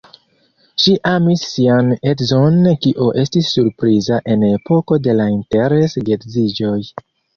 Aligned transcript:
Ŝi 0.83 0.93
amis 1.09 1.41
sian 1.49 1.91
edzon, 2.13 2.57
kio 2.85 3.09
estis 3.25 3.51
surpriza 3.57 4.19
en 4.37 4.47
epoko 4.49 4.99
de 5.09 5.15
la 5.21 5.29
interes-geedziĝoj. 5.39 6.77